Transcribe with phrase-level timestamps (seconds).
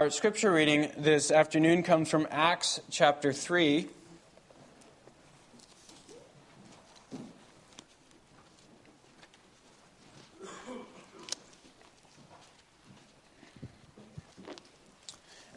[0.00, 3.88] Our scripture reading this afternoon comes from Acts chapter 3.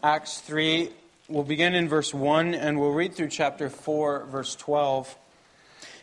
[0.01, 0.89] Acts 3,
[1.29, 5.15] we'll begin in verse 1 and we'll read through chapter 4, verse 12.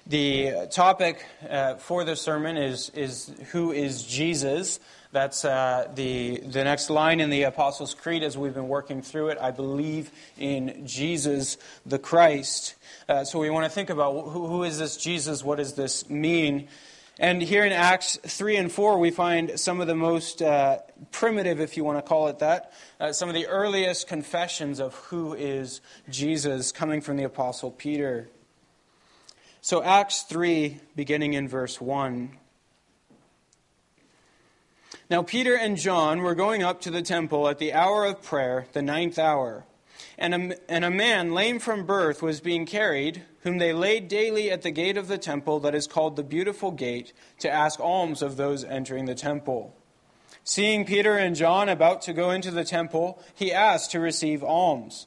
[0.08, 4.80] The topic uh, for the sermon is, is Who is Jesus?
[5.12, 9.28] That's uh, the, the next line in the Apostles' Creed as we've been working through
[9.28, 9.38] it.
[9.38, 12.74] I believe in Jesus the Christ.
[13.06, 15.44] Uh, so we want to think about who, who is this Jesus?
[15.44, 16.68] What does this mean?
[17.18, 20.78] And here in Acts 3 and 4, we find some of the most uh,
[21.10, 24.94] primitive, if you want to call it that, uh, some of the earliest confessions of
[24.94, 28.30] who is Jesus coming from the Apostle Peter.
[29.60, 32.30] So, Acts 3, beginning in verse 1.
[35.10, 38.66] Now, Peter and John were going up to the temple at the hour of prayer,
[38.72, 39.64] the ninth hour.
[40.16, 44.50] And a, and a man lame from birth was being carried, whom they laid daily
[44.50, 48.22] at the gate of the temple that is called the Beautiful Gate, to ask alms
[48.22, 49.74] of those entering the temple.
[50.44, 55.06] Seeing Peter and John about to go into the temple, he asked to receive alms.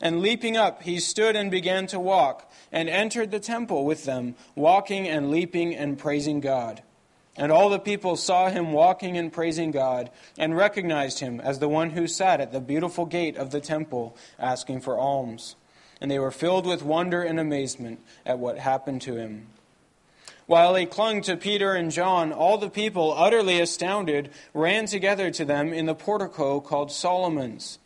[0.00, 4.36] And leaping up, he stood and began to walk, and entered the temple with them,
[4.54, 6.82] walking and leaping and praising God.
[7.36, 11.68] And all the people saw him walking and praising God, and recognized him as the
[11.68, 15.56] one who sat at the beautiful gate of the temple asking for alms.
[16.00, 19.48] And they were filled with wonder and amazement at what happened to him.
[20.46, 25.44] While he clung to Peter and John, all the people, utterly astounded, ran together to
[25.44, 27.78] them in the portico called Solomon's.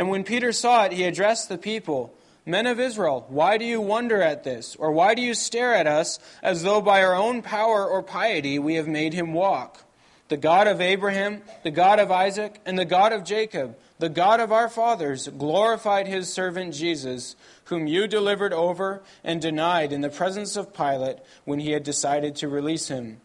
[0.00, 2.14] And when Peter saw it, he addressed the people.
[2.46, 4.74] Men of Israel, why do you wonder at this?
[4.76, 8.58] Or why do you stare at us as though by our own power or piety
[8.58, 9.84] we have made him walk?
[10.28, 14.40] The God of Abraham, the God of Isaac, and the God of Jacob, the God
[14.40, 20.08] of our fathers, glorified his servant Jesus, whom you delivered over and denied in the
[20.08, 23.20] presence of Pilate when he had decided to release him.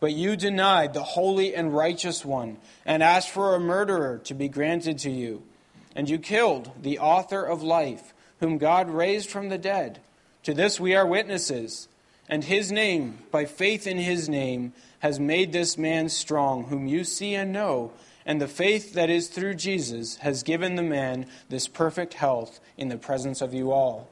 [0.00, 4.48] But you denied the holy and righteous one and asked for a murderer to be
[4.48, 5.44] granted to you.
[5.94, 10.00] And you killed the author of life whom God raised from the dead.
[10.44, 11.88] To this we are witnesses.
[12.28, 17.04] And his name, by faith in his name, has made this man strong, whom you
[17.04, 17.92] see and know.
[18.26, 22.88] And the faith that is through Jesus has given the man this perfect health in
[22.88, 24.10] the presence of you all.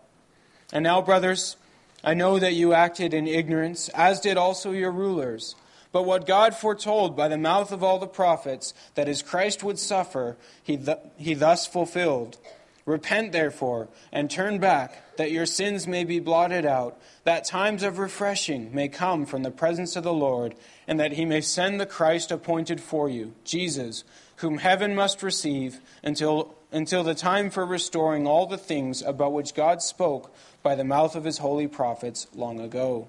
[0.72, 1.56] And now, brothers,
[2.03, 5.54] I know that you acted in ignorance, as did also your rulers.
[5.93, 9.79] But what God foretold by the mouth of all the prophets, that his Christ would
[9.79, 12.39] suffer, he, th- he thus fulfilled.
[12.87, 17.99] Repent, therefore, and turn back, that your sins may be blotted out, that times of
[17.99, 20.55] refreshing may come from the presence of the Lord,
[20.87, 24.05] and that he may send the Christ appointed for you, Jesus,
[24.37, 29.55] whom heaven must receive until, until the time for restoring all the things about which
[29.55, 30.33] God spoke
[30.63, 33.09] by the mouth of his holy prophets long ago.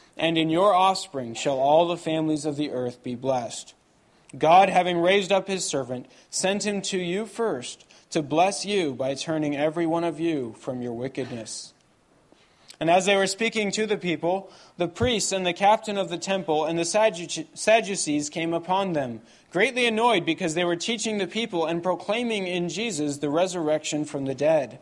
[0.17, 3.73] And in your offspring shall all the families of the earth be blessed.
[4.37, 9.13] God, having raised up his servant, sent him to you first to bless you by
[9.13, 11.73] turning every one of you from your wickedness.
[12.79, 16.17] And as they were speaking to the people, the priests and the captain of the
[16.17, 16.85] temple and the
[17.53, 19.21] Sadducees came upon them,
[19.51, 24.25] greatly annoyed because they were teaching the people and proclaiming in Jesus the resurrection from
[24.25, 24.79] the dead.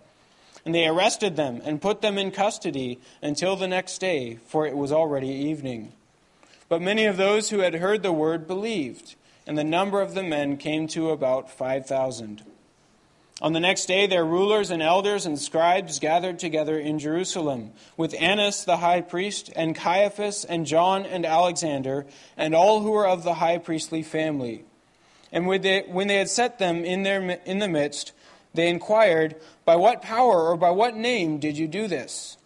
[0.69, 4.77] And they arrested them and put them in custody until the next day, for it
[4.77, 5.93] was already evening.
[6.67, 9.15] But many of those who had heard the word believed,
[9.47, 12.43] and the number of the men came to about 5,000.
[13.41, 18.13] On the next day, their rulers and elders and scribes gathered together in Jerusalem with
[18.19, 22.05] Annas the high priest, and Caiaphas, and John, and Alexander,
[22.37, 24.65] and all who were of the high priestly family.
[25.31, 28.13] And when they, had set them in, their, in the midst,
[28.53, 29.35] they inquired,
[29.65, 32.37] By what power or by what name did you do this?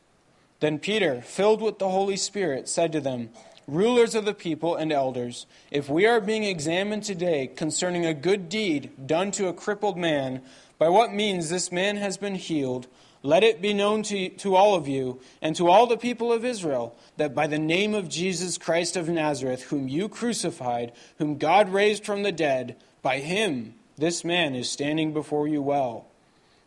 [0.60, 3.30] Then Peter, filled with the Holy Spirit, said to them,
[3.68, 8.50] Rulers of the people and elders, if we are being examined today concerning a good
[8.50, 10.42] deed done to a crippled man,
[10.78, 12.88] by what means this man has been healed,
[13.22, 16.44] let it be known to, to all of you and to all the people of
[16.44, 21.70] Israel that by the name of Jesus Christ of Nazareth, whom you crucified, whom God
[21.70, 26.06] raised from the dead, by him this man is standing before you well.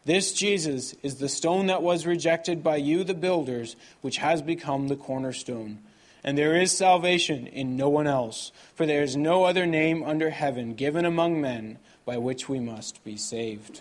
[0.05, 4.87] This Jesus is the stone that was rejected by you, the builders, which has become
[4.87, 5.81] the cornerstone.
[6.23, 10.31] And there is salvation in no one else, for there is no other name under
[10.31, 13.81] heaven given among men by which we must be saved.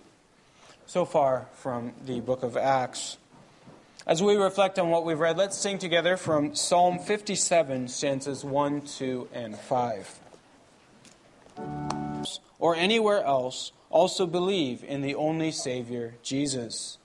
[0.88, 3.18] So far from the book of Acts.
[4.08, 8.82] As we reflect on what we've read, let's sing together from Psalm 57, stanzas 1,
[8.82, 10.20] 2, and 5.
[12.60, 16.98] Or anywhere else also believe in the only Savior, Jesus.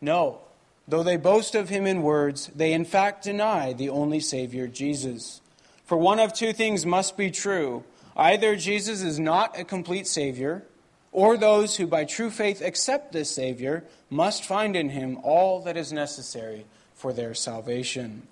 [0.00, 0.40] No,
[0.86, 5.40] though they boast of him in words, they in fact deny the only Savior, Jesus.
[5.84, 7.84] For one of two things must be true
[8.16, 10.62] either Jesus is not a complete Savior,
[11.10, 15.76] or those who by true faith accept this Savior must find in him all that
[15.76, 16.64] is necessary
[16.94, 18.26] for their salvation.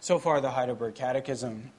[0.00, 1.72] So far, the Heidelberg Catechism.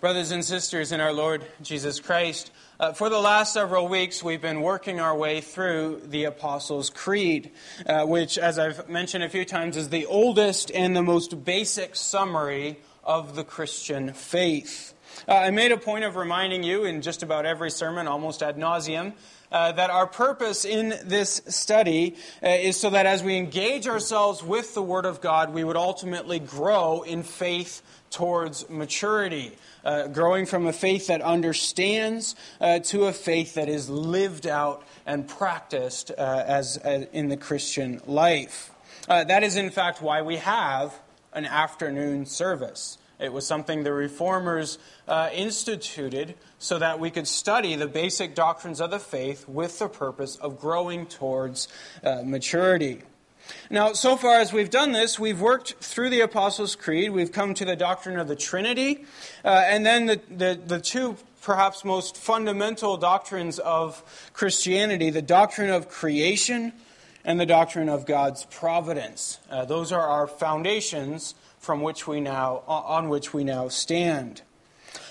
[0.00, 4.40] Brothers and sisters in our Lord Jesus Christ, uh, for the last several weeks, we've
[4.40, 7.50] been working our way through the Apostles' Creed,
[7.84, 11.96] uh, which, as I've mentioned a few times, is the oldest and the most basic
[11.96, 14.94] summary of the Christian faith.
[15.26, 18.56] Uh, I made a point of reminding you in just about every sermon, almost ad
[18.56, 19.14] nauseum,
[19.50, 24.42] uh, that our purpose in this study uh, is so that as we engage ourselves
[24.42, 29.52] with the Word of God, we would ultimately grow in faith towards maturity
[29.84, 34.86] uh, growing from a faith that understands uh, to a faith that is lived out
[35.06, 38.70] and practiced uh, as, as, in the Christian life.
[39.06, 40.94] That is, in fact, why we have
[41.32, 42.98] an afternoon service.
[43.18, 44.78] It was something the reformers
[45.08, 49.88] uh, instituted so that we could study the basic doctrines of the faith with the
[49.88, 51.68] purpose of growing towards
[52.04, 53.02] uh, maturity.
[53.70, 57.10] Now, so far as we've done this, we've worked through the Apostles' Creed.
[57.10, 59.04] We've come to the doctrine of the Trinity,
[59.44, 65.70] uh, and then the, the, the two perhaps most fundamental doctrines of Christianity the doctrine
[65.70, 66.72] of creation
[67.24, 69.38] and the doctrine of God's providence.
[69.50, 71.34] Uh, those are our foundations
[71.68, 74.40] from which we now, on which we now stand.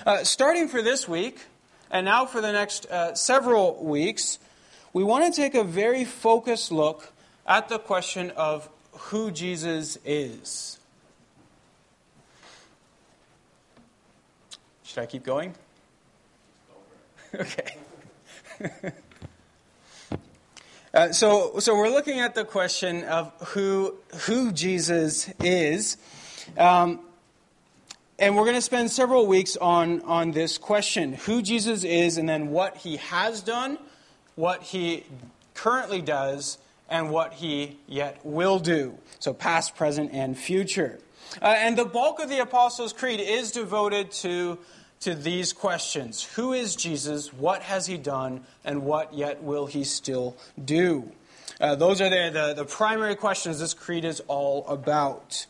[0.08, 1.42] Uh, starting for this week,
[1.92, 4.40] and now for the next uh, several weeks,
[4.92, 7.14] we want to take a very focused look
[7.46, 10.80] at the question of who Jesus is.
[14.82, 15.54] Should I keep going?
[17.36, 17.78] okay.
[20.96, 23.94] uh, so, so we're looking at the question of who
[24.26, 25.98] who Jesus is,
[26.58, 27.00] um,
[28.20, 32.28] and we're going to spend several weeks on on this question: who Jesus is, and
[32.28, 33.78] then what he has done,
[34.36, 35.04] what he
[35.54, 36.58] currently does,
[36.90, 38.98] and what he yet will do.
[39.20, 41.00] So, past, present, and future.
[41.42, 44.58] Uh, and the bulk of the Apostles' Creed is devoted to,
[45.02, 47.34] to these questions Who is Jesus?
[47.34, 48.46] What has he done?
[48.64, 51.12] And what yet will he still do?
[51.60, 55.48] Uh, those are the, the, the primary questions this creed is all about.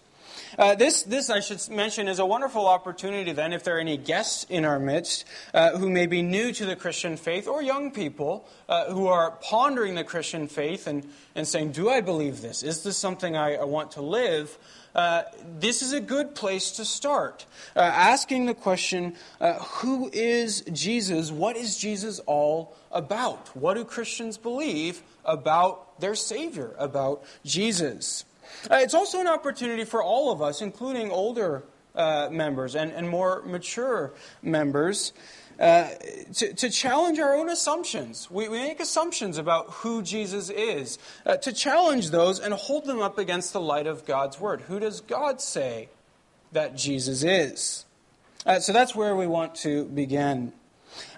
[0.58, 3.96] Uh, this, this, I should mention, is a wonderful opportunity then, if there are any
[3.96, 7.92] guests in our midst uh, who may be new to the Christian faith or young
[7.92, 12.64] people uh, who are pondering the Christian faith and, and saying, Do I believe this?
[12.64, 14.58] Is this something I, I want to live?
[14.96, 15.22] Uh,
[15.60, 17.46] this is a good place to start.
[17.76, 21.32] Uh, asking the question, uh, Who is Jesus?
[21.32, 23.56] What is Jesus all about?
[23.56, 28.26] What do Christians believe about their Savior, about Jesus?
[28.70, 31.64] Uh, it's also an opportunity for all of us, including older
[31.98, 34.14] uh, members and, and more mature
[34.44, 35.14] members,
[35.60, 35.90] uh,
[36.36, 38.30] to, to, challenge our own assumptions.
[38.30, 43.02] We, we, make assumptions about who Jesus is, uh, to challenge those and hold them
[43.02, 44.62] up against the light of God's Word.
[44.62, 45.90] Who does God say
[46.52, 47.86] that Jesus is?
[48.46, 50.54] Uh, so that's where we want to begin.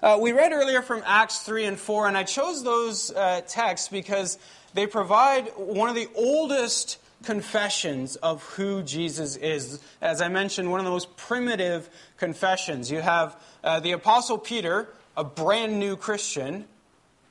[0.02, 3.12] Uh, we read earlier from Acts 3 and 4, and I chose those
[3.48, 4.38] texts because
[4.72, 9.80] they provide one of the oldest confessions of who Jesus is.
[10.00, 12.90] As I mentioned, one of the most primitive confessions.
[12.90, 16.64] You have uh, the Apostle Peter, a brand new Christian,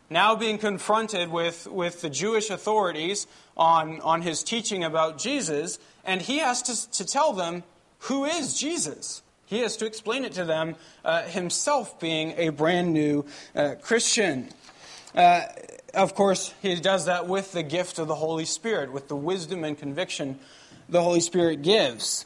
[0.09, 6.21] now being confronted with, with the Jewish authorities on, on his teaching about Jesus, and
[6.21, 7.63] he has to, to tell them
[7.99, 9.21] who is Jesus.
[9.45, 14.49] He has to explain it to them, uh, himself being a brand new uh, Christian.
[15.93, 19.63] Of course, he does that with the gift of the Holy Spirit, with the wisdom
[19.63, 20.39] and conviction
[20.87, 22.25] the Holy Spirit gives.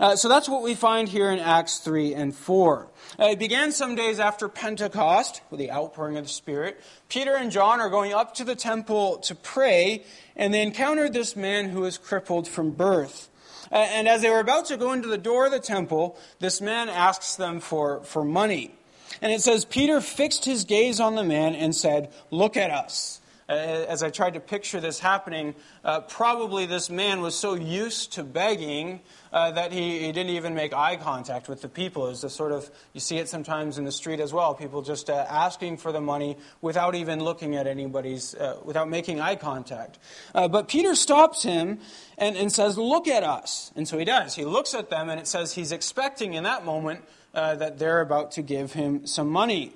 [0.00, 2.88] Uh, so that's what we find here in Acts 3 and 4.
[3.18, 6.82] Uh, it began some days after Pentecost, with the outpouring of the Spirit.
[7.08, 10.04] Peter and John are going up to the temple to pray,
[10.34, 13.28] and they encountered this man who was crippled from birth.
[13.70, 16.60] Uh, and as they were about to go into the door of the temple, this
[16.60, 18.74] man asks them for, for money.
[19.20, 23.20] And it says, Peter fixed his gaze on the man and said, Look at us.
[23.46, 25.54] Uh, as I tried to picture this happening,
[25.84, 29.00] uh, probably this man was so used to begging
[29.34, 32.08] uh, that he, he, didn't even make eye contact with the people.
[32.08, 35.10] It's a sort of, you see it sometimes in the street as well, people just
[35.10, 39.98] uh, asking for the money without even looking at anybody's, uh, without making eye contact.
[40.34, 41.80] Uh, but Peter stops him
[42.16, 43.72] and, and says, Look at us.
[43.76, 44.34] And so he does.
[44.34, 47.04] He looks at them, and it says he's expecting in that moment
[47.34, 49.74] that they're about to give him some money.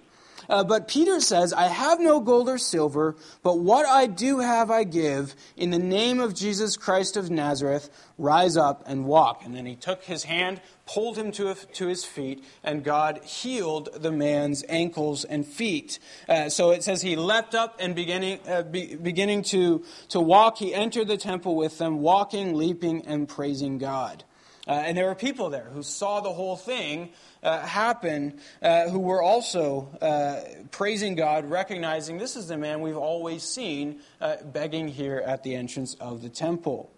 [0.49, 4.71] Uh, but Peter says, I have no gold or silver, but what I do have
[4.71, 5.35] I give.
[5.57, 9.45] In the name of Jesus Christ of Nazareth, rise up and walk.
[9.45, 13.91] And then he took his hand, pulled him to, to his feet, and God healed
[13.95, 15.99] the man's ankles and feet.
[16.27, 20.59] Uh, so it says he leapt up and beginning, uh, be, beginning to, to walk,
[20.59, 24.25] he entered the temple with them, walking, leaping, and praising God.
[24.69, 27.09] Uh, and there were people there who saw the whole thing
[27.43, 32.97] uh, happen uh, who were also uh, praising God, recognizing this is the man we've
[32.97, 36.91] always seen uh, begging here at the entrance of the temple.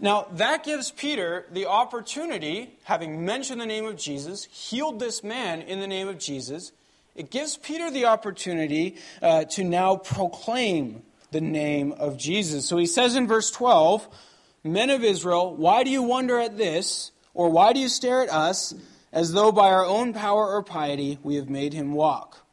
[0.00, 5.62] Now, that gives Peter the opportunity, having mentioned the name of Jesus, healed this man
[5.62, 6.72] in the name of Jesus,
[7.14, 12.66] it gives Peter the opportunity uh, to now proclaim the name of Jesus.
[12.66, 14.08] So he says in verse 12,
[14.62, 17.12] Men of Israel, why do you wonder at this?
[17.32, 18.74] Or why do you stare at us,
[19.12, 22.44] as though by our own power or piety we have made him walk?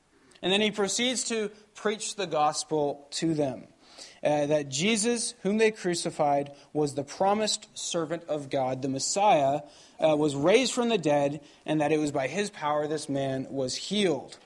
[0.42, 3.64] And then he proceeds to preach the gospel to them.
[4.24, 9.62] Uh, that Jesus, whom they crucified, was the promised servant of God, the Messiah,
[10.00, 13.48] uh, was raised from the dead, and that it was by his power this man
[13.50, 14.38] was healed.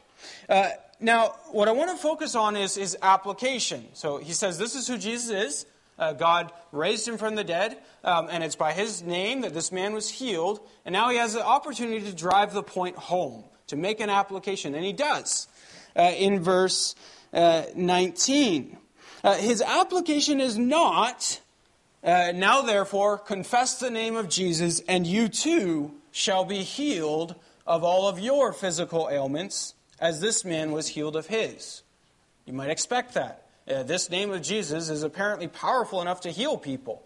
[0.50, 3.88] Uh, now, what I want to focus on is, is application.
[3.94, 5.65] So he says, This is who Jesus is.
[6.01, 9.72] Uh, God raised him from the dead, um, and it's by his name that this
[9.72, 10.60] man was healed.
[10.84, 14.74] And now he has the opportunity to drive the point home, to make an application.
[14.74, 15.48] And he does
[15.96, 16.96] uh, in verse
[17.31, 18.77] uh, 19.
[19.24, 21.39] Uh, his application is not,
[22.03, 27.36] uh, now therefore, confess the name of Jesus, and you too shall be healed
[27.67, 31.84] of all of your physical ailments, as this man was healed of his.
[32.48, 33.46] You might expect that.
[33.72, 37.04] Uh, this name of Jesus is apparently powerful enough to heal people.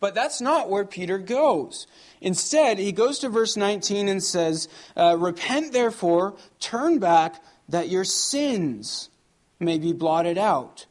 [0.00, 1.86] But that's not where Peter goes.
[2.20, 8.04] Instead, he goes to verse 19 and says, uh, Repent therefore, turn back, that your
[8.04, 9.10] sins
[9.58, 10.86] may be blotted out.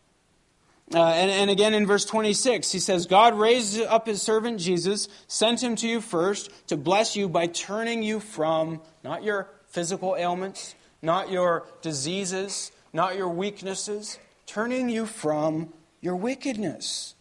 [0.94, 5.08] Uh, and, and again in verse 26, he says, God raised up his servant Jesus,
[5.27, 10.15] sent him to you first to bless you by turning you from not your physical
[10.15, 17.16] ailments, not your diseases, not your weaknesses, turning you from your wickedness.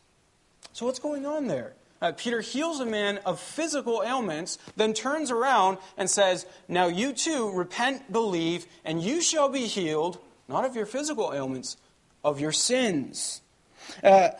[0.73, 1.75] So, what's going on there?
[2.03, 7.13] Uh, Peter heals a man of physical ailments, then turns around and says, Now you
[7.13, 11.77] too repent, believe, and you shall be healed, not of your physical ailments,
[12.23, 13.41] of your sins.
[14.03, 14.31] Uh,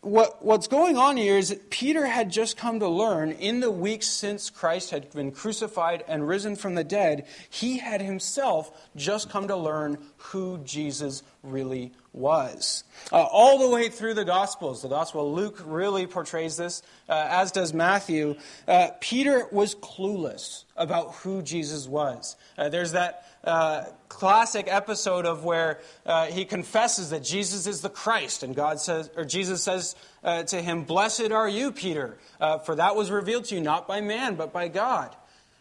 [0.00, 3.70] what, what's going on here is that Peter had just come to learn in the
[3.70, 9.28] weeks since Christ had been crucified and risen from the dead, he had himself just
[9.28, 12.84] come to learn who Jesus really was.
[13.12, 17.26] Uh, all the way through the Gospels, the Gospel of Luke really portrays this, uh,
[17.30, 18.34] as does Matthew.
[18.66, 22.36] Uh, Peter was clueless about who Jesus was.
[22.58, 27.88] Uh, there's that uh, classic episode of where uh, he confesses that Jesus is the
[27.88, 32.18] Christ, and God says, or Jesus says to him, "Blessed are you, Peter,
[32.66, 35.14] for that was revealed to you not by man but by God."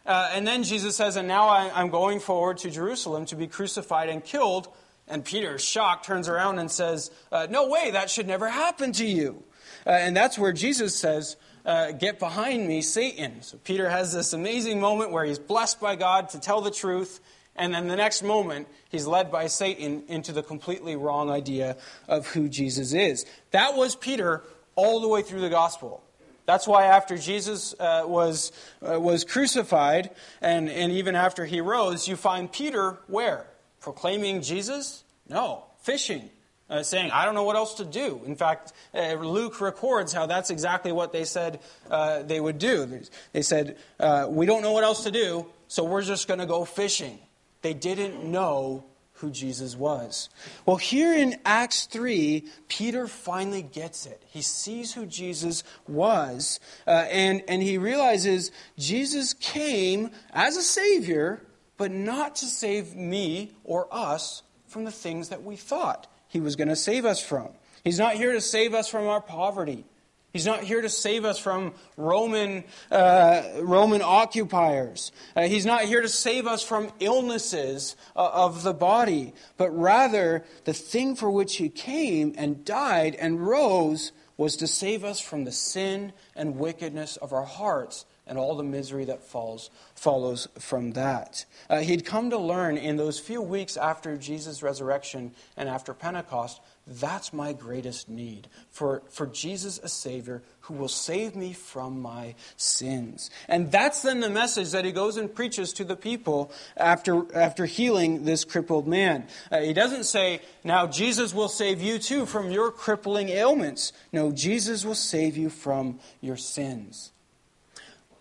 [0.05, 4.09] and then Jesus says, "And now I, I'm going forward to Jerusalem to be crucified
[4.09, 4.67] and killed."
[5.07, 9.05] And Peter, shocked, turns around and says, uh, No way, that should never happen to
[9.05, 9.43] you.
[9.85, 13.41] Uh, and that's where Jesus says, uh, Get behind me, Satan.
[13.41, 17.21] So Peter has this amazing moment where he's blessed by God to tell the truth.
[17.55, 22.27] And then the next moment, he's led by Satan into the completely wrong idea of
[22.27, 23.25] who Jesus is.
[23.51, 24.43] That was Peter
[24.75, 26.03] all the way through the gospel.
[26.45, 30.11] That's why after Jesus uh, was, uh, was crucified
[30.41, 33.47] and, and even after he rose, you find Peter where?
[33.87, 35.05] Proclaiming Jesus?
[35.29, 36.29] No, fishing.
[36.69, 38.19] Uh, saying, I don't know what else to do.
[38.25, 42.99] In fact, uh, Luke records how that's exactly what they said uh, they would do.
[43.31, 46.45] They said, uh, We don't know what else to do, so we're just going to
[46.45, 47.17] go fishing.
[47.61, 50.27] They didn't know who Jesus was.
[50.65, 54.21] Well, here in Acts 3, Peter finally gets it.
[54.27, 61.41] He sees who Jesus was, uh, and, and he realizes Jesus came as a Savior,
[61.77, 66.55] but not to save me or us from the things that we thought he was
[66.55, 67.49] going to save us from.
[67.83, 69.85] He's not here to save us from our poverty.
[70.33, 75.11] He's not here to save us from Roman, uh, Roman occupiers.
[75.35, 80.43] Uh, he's not here to save us from illnesses uh, of the body, but rather
[80.65, 85.45] the thing for which he came and died and rose was to save us from
[85.45, 90.91] the sin and wickedness of our hearts and all the misery that falls, follows from
[90.91, 91.45] that.
[91.69, 96.61] Uh, he'd come to learn in those few weeks after Jesus' resurrection and after Pentecost
[96.87, 102.35] that's my greatest need for, for Jesus, a Savior who will save me from my
[102.55, 103.29] sins.
[103.49, 107.65] And that's then the message that he goes and preaches to the people after, after
[107.65, 109.27] healing this crippled man.
[109.51, 113.91] Uh, he doesn't say, now Jesus will save you too from your crippling ailments.
[114.13, 117.11] No, Jesus will save you from your sins.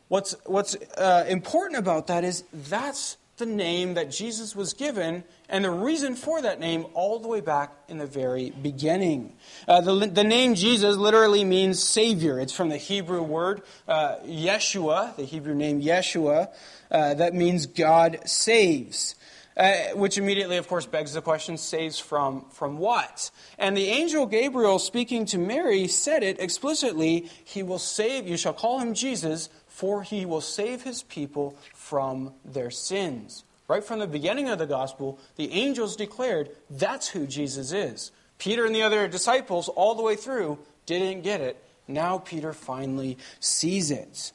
[0.08, 5.64] What's, what's uh, important about that is that's the name that Jesus was given and
[5.64, 9.36] the reason for that name all the way back in the very beginning.
[9.68, 12.40] Uh, the, the name Jesus literally means Savior.
[12.40, 16.52] It's from the Hebrew word uh, Yeshua, the Hebrew name Yeshua,
[16.90, 19.16] uh, that means God saves.
[19.56, 23.30] Uh, which immediately, of course, begs the question saves from, from what?
[23.58, 28.52] And the angel Gabriel, speaking to Mary, said it explicitly He will save, you shall
[28.52, 33.44] call him Jesus, for he will save his people from their sins.
[33.68, 38.10] Right from the beginning of the gospel, the angels declared that's who Jesus is.
[38.38, 41.62] Peter and the other disciples, all the way through, didn't get it.
[41.86, 44.32] Now Peter finally sees it.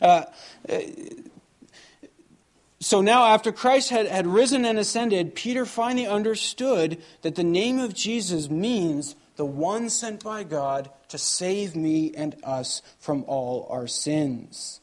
[0.00, 0.26] Uh,
[2.78, 7.80] so now, after Christ had, had risen and ascended, Peter finally understood that the name
[7.80, 13.66] of Jesus means the one sent by God to save me and us from all
[13.70, 14.80] our sins.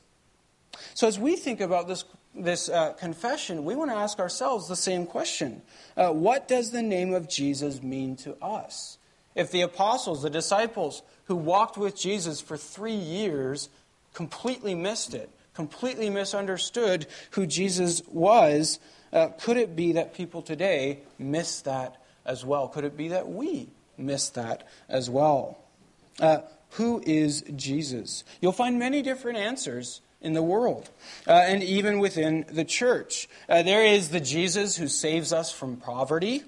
[0.94, 4.76] So, as we think about this this uh, confession, we want to ask ourselves the
[4.76, 5.62] same question
[5.96, 8.98] uh, What does the name of Jesus mean to us?
[9.36, 13.70] If the apostles, the disciples who walked with Jesus for three years,
[14.14, 18.80] completely missed it, completely misunderstood who Jesus was,
[19.12, 22.68] uh, could it be that people today miss that as well?
[22.68, 25.58] Could it be that we miss that as well?
[26.20, 26.40] Uh,
[26.72, 28.24] who is Jesus?
[28.42, 30.90] You'll find many different answers in the world,
[31.28, 33.28] uh, and even within the church.
[33.48, 36.44] Uh, there is the Jesus who saves us from poverty.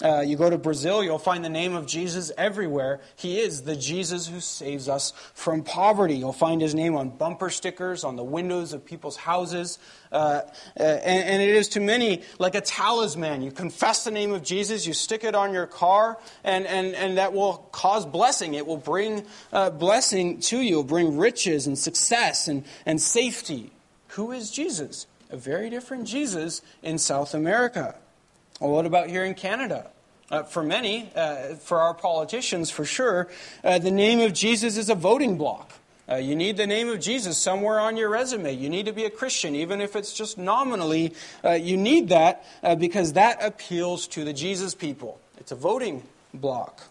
[0.00, 3.00] Uh, you go to Brazil, you'll find the name of Jesus everywhere.
[3.16, 6.14] He is the Jesus who saves us from poverty.
[6.14, 9.80] You'll find his name on bumper stickers, on the windows of people's houses.
[10.12, 10.42] Uh,
[10.78, 13.42] uh, and, and, it is to many like a talisman.
[13.42, 17.18] You confess the name of Jesus, you stick it on your car, and, and, and
[17.18, 18.54] that will cause blessing.
[18.54, 23.72] It will bring uh, blessing to you, It'll bring riches and success and, and safety.
[24.10, 25.08] Who is Jesus?
[25.30, 27.96] A very different Jesus in South America.
[28.60, 29.90] Well, what about here in Canada?
[30.30, 33.28] Uh, for many, uh, for our politicians, for sure,
[33.64, 35.72] uh, the name of Jesus is a voting block.
[36.10, 38.52] Uh, you need the name of Jesus somewhere on your resume.
[38.52, 41.14] You need to be a Christian, even if it's just nominally.
[41.44, 45.20] Uh, you need that uh, because that appeals to the Jesus people.
[45.38, 46.02] It's a voting
[46.34, 46.82] block.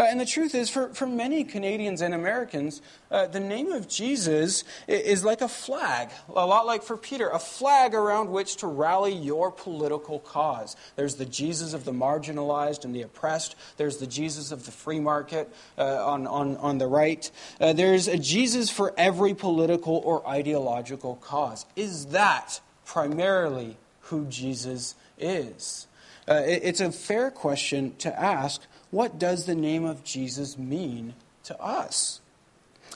[0.00, 3.86] Uh, and the truth is, for, for many Canadians and Americans, uh, the name of
[3.86, 8.66] Jesus is like a flag, a lot like for Peter, a flag around which to
[8.66, 10.74] rally your political cause.
[10.96, 15.00] There's the Jesus of the marginalized and the oppressed, there's the Jesus of the free
[15.00, 17.30] market uh, on, on, on the right.
[17.60, 21.66] Uh, there's a Jesus for every political or ideological cause.
[21.76, 25.88] Is that primarily who Jesus is?
[26.26, 31.14] Uh, it, it's a fair question to ask what does the name of Jesus mean
[31.44, 32.20] to us?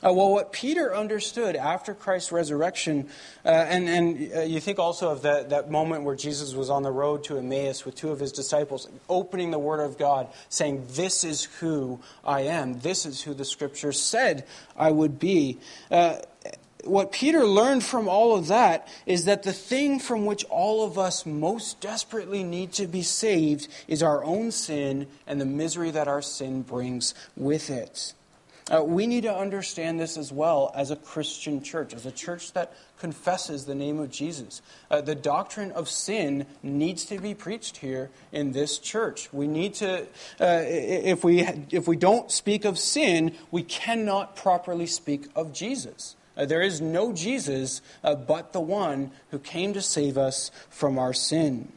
[0.03, 3.07] Uh, well, what Peter understood after Christ's resurrection,
[3.45, 6.83] uh, and, and uh, you think also of that, that moment where Jesus was on
[6.83, 10.85] the road to Emmaus with two of his disciples, opening the Word of God, saying,
[10.91, 12.79] This is who I am.
[12.79, 15.59] This is who the Scripture said I would be.
[16.85, 20.97] What Peter learned from all of that is that the thing from which all of
[20.97, 26.07] us most desperately need to be saved is our own sin and the misery that
[26.07, 28.13] our sin brings with it.
[28.73, 32.51] Uh, we need to understand this as well as a Christian church, as a church
[32.53, 34.63] that confesses the name of Jesus.
[34.89, 39.31] Uh, the doctrine of sin needs to be preached here in this church.
[39.31, 40.07] We need to,
[40.41, 46.15] uh, if, we, if we don't speak of sin, we cannot properly speak of Jesus.
[46.37, 50.97] Uh, there is no Jesus uh, but the one who came to save us from
[50.97, 51.71] our sin.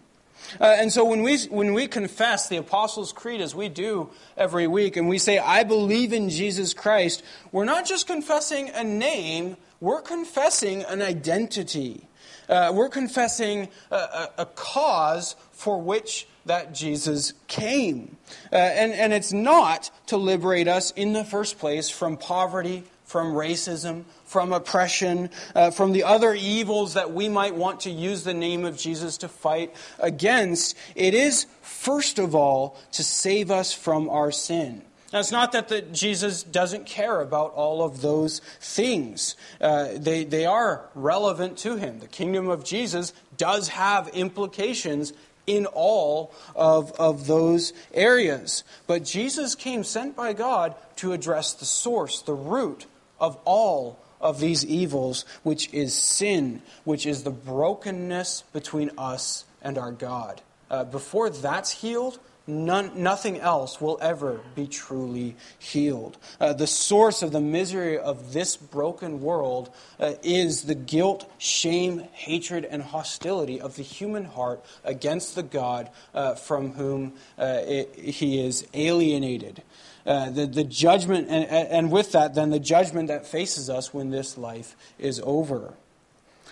[0.60, 4.66] Uh, and so when we, when we confess the Apostles' Creed, as we do every
[4.66, 9.56] week, and we say, I believe in Jesus Christ, we're not just confessing a name,
[9.80, 12.08] we're confessing an identity.
[12.48, 18.16] Uh, we're confessing a, a, a, cause for which that Jesus came.
[18.50, 23.34] Uh, and, and it's not to liberate us in the first place from poverty, from
[23.34, 28.34] racism, from oppression, uh, from the other evils that we might want to use the
[28.34, 30.76] name of Jesus to fight against.
[30.94, 34.82] It is, first of all, to save us from our sin.
[35.12, 39.36] Now, it's not that the, Jesus doesn't care about all of those things.
[39.58, 42.00] Uh, they, they are relevant to him.
[42.00, 45.14] The kingdom of Jesus does have implications
[45.46, 48.64] in all of, of those areas.
[48.86, 52.84] But Jesus came sent by God to address the source, the root
[53.18, 59.78] of all of these evils, which is sin, which is the brokenness between us and
[59.78, 60.40] our God.
[60.70, 66.16] Uh, before that's healed, None, nothing else will ever be truly healed.
[66.40, 69.68] Uh, the source of the misery of this broken world
[70.00, 75.90] uh, is the guilt, shame, hatred, and hostility of the human heart against the God
[76.14, 79.62] uh, from whom uh, it, he is alienated.
[80.08, 84.08] Uh, the, the judgment, and, and with that, then the judgment that faces us when
[84.08, 85.74] this life is over.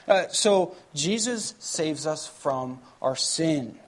[0.06, 3.78] Uh, so, Jesus saves us from our sin.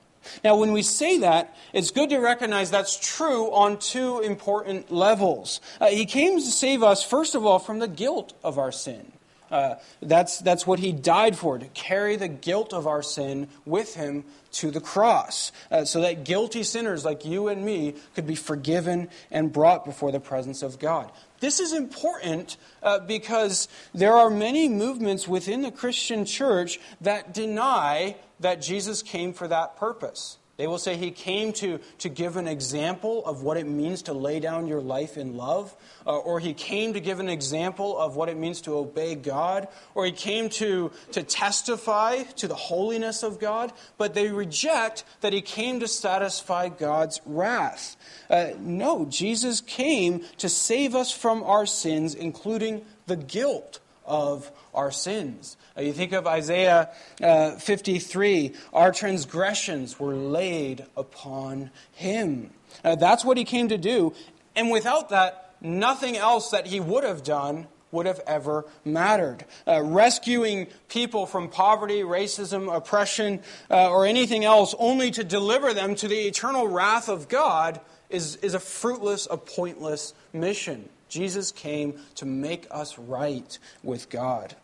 [0.42, 5.60] Now, when we say that, it's good to recognize that's true on two important levels.
[5.82, 9.12] Uh, he came to save us, first of all, from the guilt of our sin.
[9.50, 13.94] Uh, that's, that's what he died for, to carry the guilt of our sin with
[13.94, 18.34] him to the cross, uh, so that guilty sinners like you and me could be
[18.34, 21.10] forgiven and brought before the presence of God.
[21.40, 28.16] This is important uh, because there are many movements within the Christian church that deny
[28.40, 30.38] that Jesus came for that purpose.
[30.58, 34.12] They will say he came to, to give an example of what it means to
[34.12, 38.16] lay down your life in love, uh, or he came to give an example of
[38.16, 43.22] what it means to obey God, or he came to, to testify to the holiness
[43.22, 47.96] of God, but they reject that he came to satisfy God's wrath.
[48.28, 54.90] Uh, no, Jesus came to save us from our sins, including the guilt of our
[54.90, 55.56] sins.
[55.76, 56.90] Uh, you think of Isaiah
[57.22, 62.50] uh, 53 our transgressions were laid upon him.
[62.84, 64.14] Uh, that's what he came to do.
[64.56, 69.44] And without that, nothing else that he would have done would have ever mattered.
[69.66, 73.40] Uh, rescuing people from poverty, racism, oppression,
[73.70, 78.36] uh, or anything else only to deliver them to the eternal wrath of God is,
[78.36, 80.88] is a fruitless, a pointless mission.
[81.08, 84.54] Jesus came to make us right with God.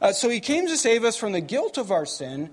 [0.00, 2.50] Uh, so he came to save us from the guilt of our sin.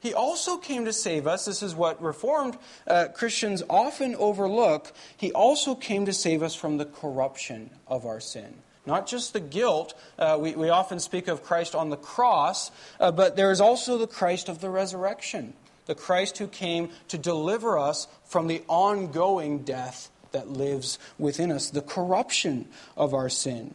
[0.00, 1.44] He also came to save us.
[1.44, 4.92] This is what Reformed uh, Christians often overlook.
[5.16, 8.54] He also came to save us from the corruption of our sin.
[8.86, 9.94] Not just the guilt.
[10.18, 13.98] Uh, we, we often speak of Christ on the cross, uh, but there is also
[13.98, 15.52] the Christ of the resurrection.
[15.84, 21.70] The Christ who came to deliver us from the ongoing death that lives within us,
[21.70, 22.66] the corruption
[22.96, 23.74] of our sin.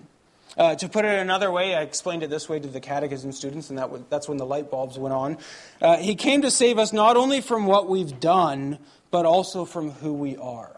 [0.58, 3.70] Uh, to put it another way, I explained it this way to the catechism students,
[3.70, 5.38] and that was, that's when the light bulbs went on.
[5.82, 8.80] Uh, he came to save us not only from what we've done,
[9.12, 10.75] but also from who we are.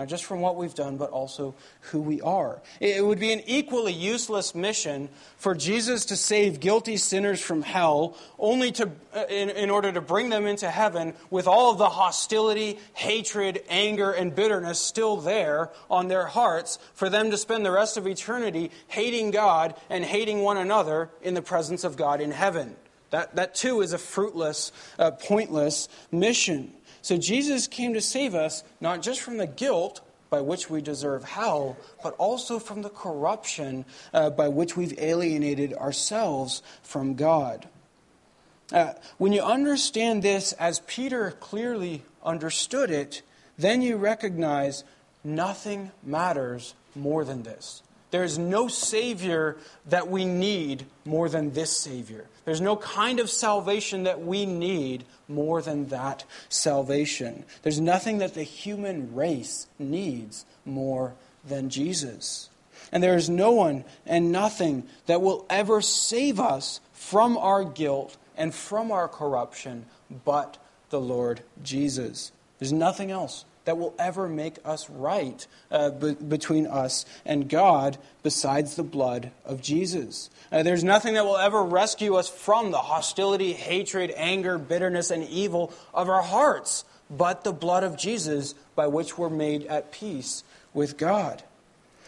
[0.00, 1.54] Not just from what we've done, but also
[1.90, 2.62] who we are.
[2.80, 8.16] It would be an equally useless mission for Jesus to save guilty sinners from hell,
[8.38, 11.90] only to, uh, in, in order to bring them into heaven with all of the
[11.90, 17.70] hostility, hatred, anger, and bitterness still there on their hearts, for them to spend the
[17.70, 22.30] rest of eternity hating God and hating one another in the presence of God in
[22.30, 22.74] heaven.
[23.10, 26.72] That, that too is a fruitless, uh, pointless mission.
[27.02, 31.24] So Jesus came to save us not just from the guilt by which we deserve
[31.24, 33.84] hell, but also from the corruption
[34.14, 37.68] uh, by which we've alienated ourselves from God.
[38.72, 43.22] Uh, when you understand this as Peter clearly understood it,
[43.58, 44.84] then you recognize
[45.24, 47.82] nothing matters more than this.
[48.10, 52.26] There is no Savior that we need more than this Savior.
[52.44, 57.44] There's no kind of salvation that we need more than that salvation.
[57.62, 61.14] There's nothing that the human race needs more
[61.46, 62.50] than Jesus.
[62.92, 68.16] And there is no one and nothing that will ever save us from our guilt
[68.36, 69.86] and from our corruption
[70.24, 70.58] but
[70.90, 72.32] the Lord Jesus.
[72.58, 77.98] There's nothing else that will ever make us right uh, be- between us and God
[78.24, 80.28] besides the blood of Jesus.
[80.50, 85.22] Uh, there's nothing that will ever rescue us from the hostility, hatred, anger, bitterness, and
[85.22, 90.42] evil of our hearts but the blood of Jesus by which we're made at peace
[90.74, 91.44] with God.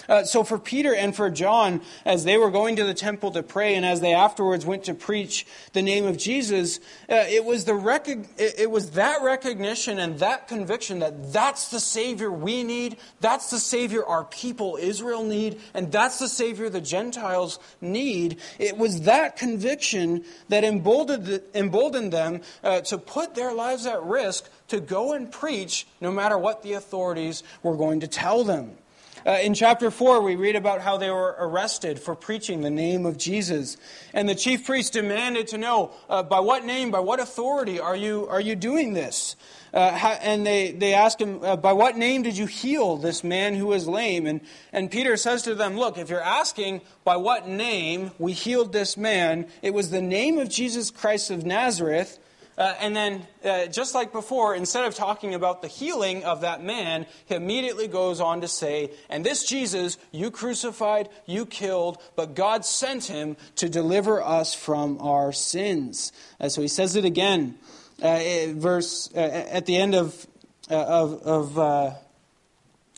[0.08, 3.42] Uh, so for Peter and for John, as they were going to the temple to
[3.42, 6.78] pray, and as they afterwards went to preach the name of Jesus,
[7.08, 11.80] uh, it was the rec- it was that recognition and that conviction that that's the
[11.80, 16.80] Savior we need, that's the Savior our people Israel need, and that's the Savior the
[16.80, 18.38] Gentiles need.
[18.58, 24.50] It was that conviction that emboldened, emboldened them uh, to put their lives at risk
[24.68, 28.76] to go and preach, no matter what the authorities were going to tell them.
[29.24, 33.06] Uh, in chapter 4, we read about how they were arrested for preaching the name
[33.06, 33.76] of Jesus.
[34.12, 37.94] And the chief priest demanded to know uh, by what name, by what authority are
[37.94, 39.36] you, are you doing this?
[39.72, 43.22] Uh, how, and they, they ask him, uh, By what name did you heal this
[43.22, 44.26] man who was lame?
[44.26, 44.40] And,
[44.72, 48.96] and Peter says to them, Look, if you're asking by what name we healed this
[48.96, 52.18] man, it was the name of Jesus Christ of Nazareth
[52.58, 56.62] uh, and then, uh, just like before, instead of talking about the healing of that
[56.62, 62.34] man, he immediately goes on to say, And this Jesus you crucified, you killed, but
[62.34, 66.12] God sent him to deliver us from our sins.
[66.38, 67.58] Uh, so he says it again,
[68.02, 70.26] uh, verse uh, at the end of,
[70.70, 72.01] uh, of, of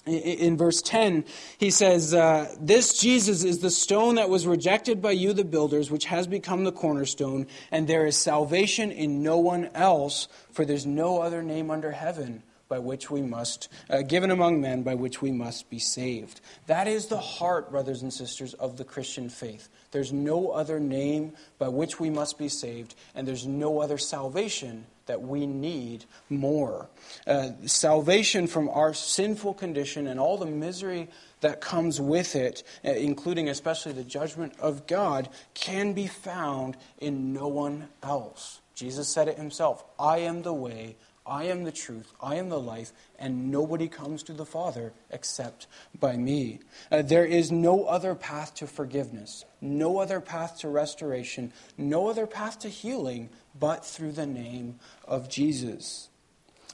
[0.06, 1.24] in verse 10,
[1.58, 5.90] he says, uh, This Jesus is the stone that was rejected by you, the builders,
[5.90, 10.86] which has become the cornerstone, and there is salvation in no one else, for there's
[10.86, 15.22] no other name under heaven by which we must, uh, given among men, by which
[15.22, 16.40] we must be saved.
[16.66, 19.68] That is the heart, brothers and sisters, of the Christian faith.
[19.90, 24.86] There's no other name by which we must be saved, and there's no other salvation
[25.06, 26.88] that we need more.
[27.26, 31.08] Uh, salvation from our sinful condition and all the misery
[31.40, 37.32] that comes with it, uh, including especially the judgment of God, can be found in
[37.32, 38.60] no one else.
[38.74, 42.60] Jesus said it himself I am the way, I am the truth, I am the
[42.60, 45.66] life, and nobody comes to the Father except
[45.98, 46.60] by me.
[46.92, 52.26] Uh, there is no other path to forgiveness, no other path to restoration, no other
[52.26, 56.08] path to healing but through the name of Jesus.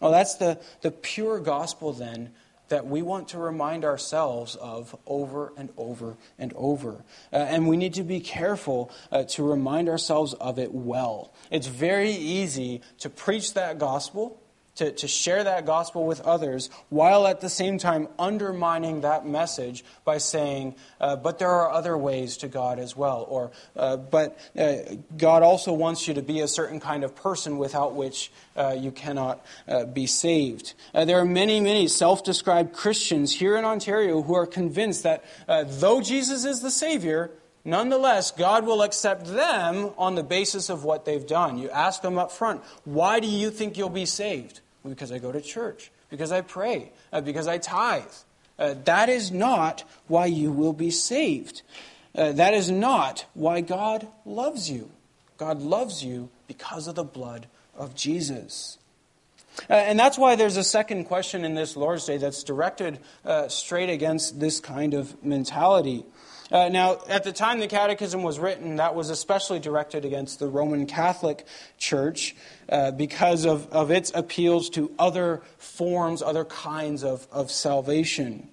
[0.01, 2.31] Well, that's the, the pure gospel then
[2.71, 7.05] that we want to remind ourselves of over and over and over.
[7.33, 11.33] Uh, and we need to be careful uh, to remind ourselves of it well.
[11.51, 14.40] It's very easy to preach that gospel
[14.81, 19.85] to, to share that gospel with others while at the same time undermining that message
[20.07, 23.27] by saying, uh, but there are other ways to God as well.
[23.29, 24.77] Or, uh, but uh,
[25.19, 28.91] God also wants you to be a certain kind of person without which uh, you
[28.91, 30.73] cannot uh, be saved.
[30.95, 35.23] Uh, there are many, many self described Christians here in Ontario who are convinced that
[35.47, 37.31] though Jesus is the Savior,
[37.65, 41.59] Nonetheless, God will accept them on the basis of what they've done.
[41.59, 44.61] You ask them up front, why do you think you'll be saved?
[44.87, 48.05] Because I go to church, because I pray, uh, because I tithe.
[48.59, 51.63] Uh, that is not why you will be saved.
[52.15, 54.91] Uh, that is not why God loves you.
[55.37, 58.79] God loves you because of the blood of Jesus.
[59.69, 63.49] Uh, and that's why there's a second question in this Lord's Day that's directed uh,
[63.49, 66.05] straight against this kind of mentality.
[66.51, 70.49] Uh, now, at the time the Catechism was written, that was especially directed against the
[70.49, 71.47] Roman Catholic
[71.79, 72.35] Church
[72.69, 78.49] uh, because of, of its appeals to other forms, other kinds of, of salvation.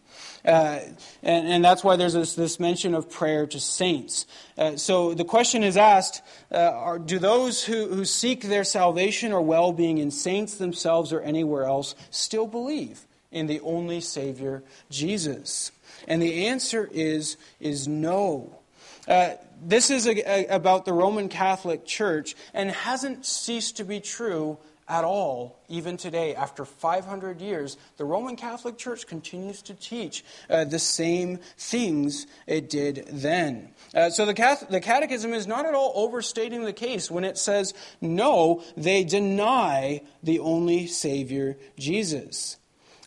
[0.46, 0.80] Uh,
[1.24, 4.26] and, and, that's why there's this, this, mention of prayer to saints.
[4.58, 9.34] Uh, so the question is asked uh, are, Do those who, who seek their salvation
[9.34, 14.64] or well being in saints themselves or anywhere else still believe in the only Savior,
[14.90, 15.72] Jesus?
[16.08, 18.60] And the answer is, is no.
[19.08, 24.00] Uh, this is a, a, about the Roman Catholic Church and hasn't ceased to be
[24.00, 24.58] true
[24.90, 26.34] at all, even today.
[26.34, 32.70] After 500 years, the Roman Catholic Church continues to teach uh, the same things it
[32.70, 33.70] did then.
[33.94, 37.74] Uh, so the, the Catechism is not at all overstating the case when it says,
[38.00, 42.58] no, they deny the only Savior, Jesus.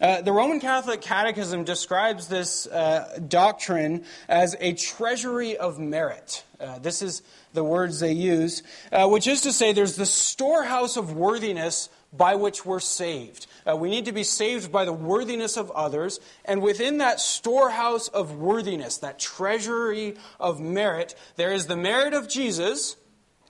[0.00, 6.42] Uh, the Roman Catholic Catechism describes this uh, doctrine as a treasury of merit.
[6.58, 7.20] Uh, this is
[7.52, 12.34] the words they use, uh, which is to say, there's the storehouse of worthiness by
[12.34, 13.46] which we're saved.
[13.68, 18.08] Uh, we need to be saved by the worthiness of others, and within that storehouse
[18.08, 22.96] of worthiness, that treasury of merit, there is the merit of Jesus,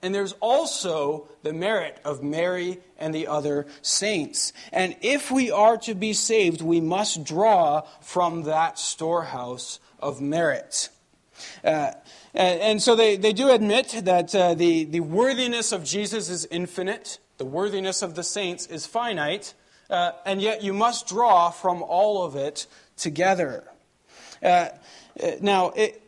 [0.01, 4.53] and there's also the merit of Mary and the other saints.
[4.71, 10.89] And if we are to be saved, we must draw from that storehouse of merit.
[11.63, 11.91] Uh,
[12.33, 17.19] and, so they, they do admit that uh, the, the worthiness of Jesus is infinite,
[17.37, 19.53] the worthiness of the saints is finite,
[19.89, 23.65] uh, and yet you must draw from all of it together.
[24.41, 24.69] Uh,
[25.21, 26.00] uh, now, it,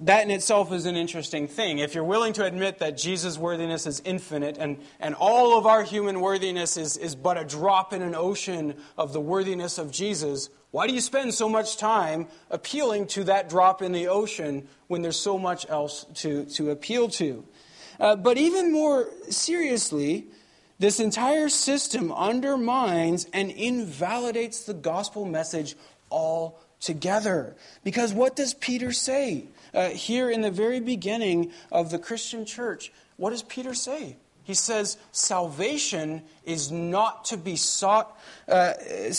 [0.00, 1.78] that in itself is an interesting thing.
[1.78, 5.82] If you're willing to admit that Jesus' worthiness is infinite and, and all of our
[5.82, 10.48] human worthiness is, is but a drop in an ocean of the worthiness of Jesus,
[10.70, 15.02] why do you spend so much time appealing to that drop in the ocean when
[15.02, 17.44] there's so much else to, to appeal to?
[17.98, 20.28] Uh, but even more seriously,
[20.78, 25.76] this entire system undermines and invalidates the gospel message
[26.80, 27.56] altogether.
[27.84, 29.44] Because what does Peter say?
[29.72, 34.16] Uh, here in the very beginning of the Christian church, what does Peter say?
[34.42, 38.72] He says, salvation is not to be sought, uh,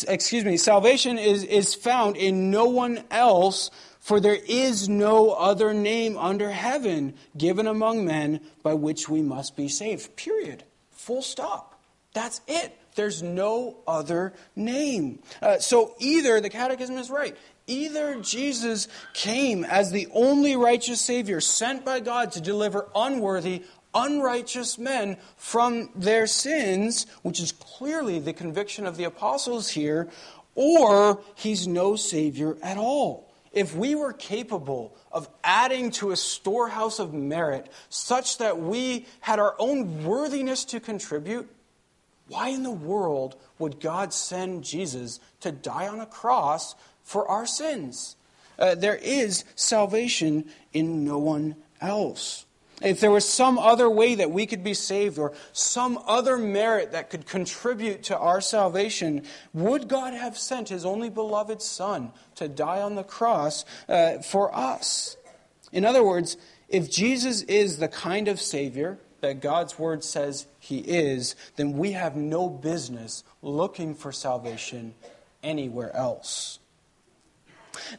[0.07, 3.71] excuse me, salvation is, is found in no one else,
[4.01, 9.55] for there is no other name under heaven given among men by which we must
[9.55, 10.17] be saved.
[10.17, 10.63] Period.
[10.89, 11.79] Full stop.
[12.13, 12.77] That's it.
[12.95, 15.19] There's no other name.
[15.41, 17.35] Uh, so either the catechism is right.
[17.67, 24.77] Either Jesus came as the only righteous Savior sent by God to deliver unworthy, unrighteous
[24.77, 30.09] men from their sins, which is clearly the conviction of the apostles here,
[30.55, 33.31] or he's no Savior at all.
[33.51, 39.39] If we were capable of adding to a storehouse of merit such that we had
[39.39, 41.49] our own worthiness to contribute,
[42.31, 47.45] why in the world would God send Jesus to die on a cross for our
[47.45, 48.15] sins?
[48.57, 52.45] Uh, there is salvation in no one else.
[52.81, 56.93] If there was some other way that we could be saved or some other merit
[56.93, 62.47] that could contribute to our salvation, would God have sent his only beloved Son to
[62.47, 65.17] die on the cross uh, for us?
[65.71, 66.37] In other words,
[66.69, 71.93] if Jesus is the kind of Savior that God's word says he is, then we
[71.93, 74.93] have no business looking for salvation
[75.43, 76.59] anywhere else.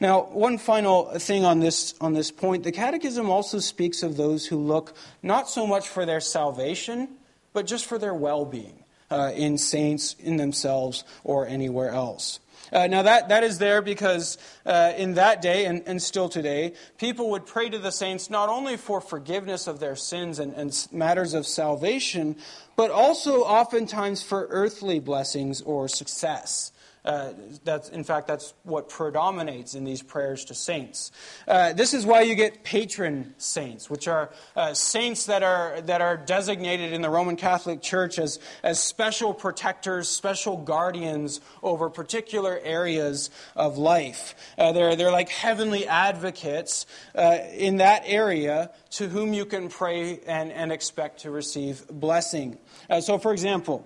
[0.01, 4.47] Now, one final thing on this, on this point the Catechism also speaks of those
[4.47, 7.09] who look not so much for their salvation,
[7.53, 12.41] but just for their well being uh, in saints, in themselves, or anywhere else.
[12.73, 16.73] Uh, now, that, that is there because uh, in that day, and, and still today,
[16.99, 20.89] people would pray to the saints not only for forgiveness of their sins and, and
[20.91, 22.35] matters of salvation,
[22.75, 26.73] but also oftentimes for earthly blessings or success.
[27.05, 27.33] Uh,
[27.65, 31.11] that's, in fact, that's what predominates in these prayers to saints.
[31.49, 36.01] Uh, this is why you get patron saints, which are uh, saints that are, that
[36.01, 42.61] are designated in the Roman Catholic Church as, as special protectors, special guardians over particular
[42.63, 44.37] areas of life.
[44.57, 46.87] Uh, they're, they're like heavenly advocates
[47.17, 52.59] uh, in that area to whom you can pray and, and expect to receive blessing.
[52.89, 53.85] Uh, so, for example,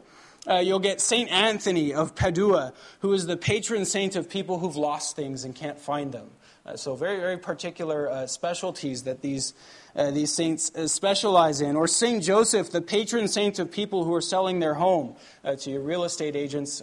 [0.48, 1.30] uh, you'll get St.
[1.30, 5.78] Anthony of Padua, who is the patron saint of people who've lost things and can't
[5.78, 6.30] find them.
[6.66, 9.54] Uh, so, very, very particular uh, specialties that these,
[9.94, 11.76] uh, these saints uh, specialize in.
[11.76, 12.22] Or St.
[12.22, 15.14] Joseph, the patron saint of people who are selling their home.
[15.44, 16.82] Uh, to your real estate agents,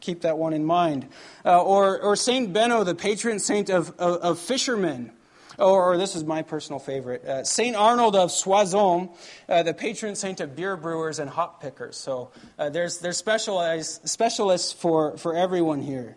[0.00, 1.06] keep that one in mind.
[1.44, 2.52] or, or St.
[2.52, 5.12] Benno, the patron saint of, of, of fishermen.
[5.58, 9.10] Or, or, this is my personal favorite, uh, Saint Arnold of Soissons,
[9.48, 11.96] uh, the patron saint of beer brewers and hop pickers.
[11.96, 16.16] So uh, there's there's specialized specialists for for everyone here.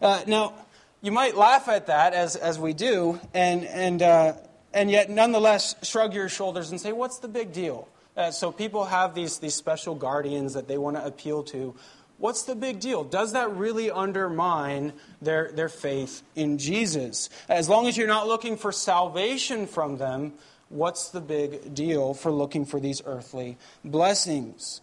[0.00, 0.54] Uh, now,
[1.02, 4.34] you might laugh at that as as we do, and and uh,
[4.72, 8.84] and yet nonetheless shrug your shoulders and say, "What's the big deal?" Uh, so people
[8.84, 11.74] have these these special guardians that they want to appeal to
[12.20, 13.02] what's the big deal?
[13.02, 17.28] Does that really undermine their, their faith in Jesus?
[17.48, 20.34] As long as you're not looking for salvation from them,
[20.68, 24.80] what's the big deal for looking for these earthly blessings?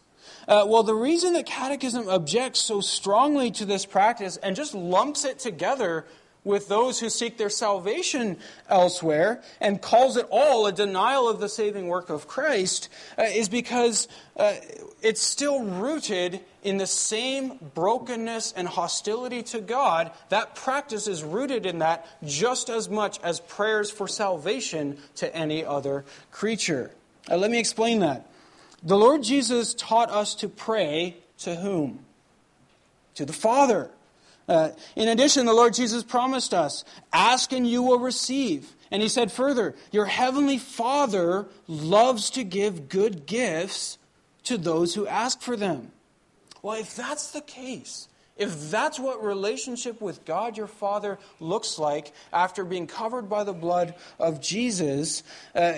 [0.48, 5.24] Uh, well, the reason that Catechism objects so strongly to this practice and just lumps
[5.24, 6.06] it together
[6.48, 8.38] with those who seek their salvation
[8.70, 13.50] elsewhere and calls it all a denial of the saving work of Christ uh, is
[13.50, 14.08] because
[14.38, 14.54] uh,
[15.02, 20.12] it's still rooted in the same brokenness and hostility to God.
[20.30, 25.64] That practice is rooted in that just as much as prayers for salvation to any
[25.64, 26.92] other creature.
[27.30, 28.28] Uh, let me explain that.
[28.84, 32.00] The Lord Jesus taught us to pray to whom?
[33.16, 33.92] To the Father.
[34.48, 39.10] Uh, in addition, the Lord Jesus promised us, ask and you will receive, And he
[39.10, 43.98] said further, Your heavenly Father loves to give good gifts
[44.46, 45.92] to those who ask for them.
[46.62, 52.14] Well, if that's the case, if that's what relationship with God your Father looks like
[52.32, 55.24] after being covered by the blood of Jesus,
[55.54, 55.74] uh,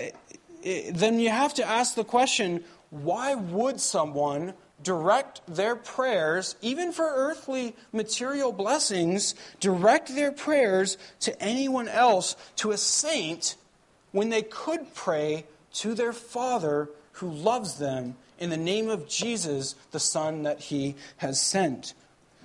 [0.91, 4.53] then you have to ask the question why would someone
[4.83, 12.71] direct their prayers, even for earthly material blessings, direct their prayers to anyone else, to
[12.71, 13.55] a saint,
[14.11, 19.75] when they could pray to their Father who loves them in the name of Jesus,
[19.91, 21.93] the Son that He has sent?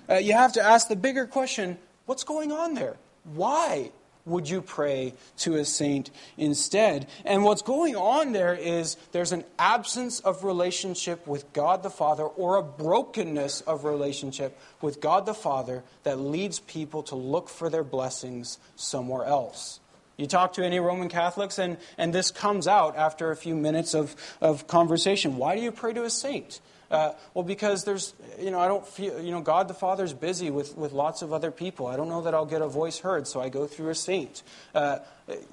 [0.09, 2.97] Uh, you have to ask the bigger question what's going on there?
[3.23, 3.91] Why
[4.25, 7.07] would you pray to a saint instead?
[7.23, 12.23] And what's going on there is there's an absence of relationship with God the Father
[12.23, 17.69] or a brokenness of relationship with God the Father that leads people to look for
[17.69, 19.79] their blessings somewhere else.
[20.17, 23.93] You talk to any Roman Catholics, and, and this comes out after a few minutes
[23.93, 25.35] of, of conversation.
[25.35, 26.61] Why do you pray to a saint?
[26.91, 30.49] Uh, well, because there's, you know, I don't feel, you know, God the Father's busy
[30.49, 31.87] with, with lots of other people.
[31.87, 34.43] I don't know that I'll get a voice heard, so I go through a saint.
[34.73, 34.99] Uh,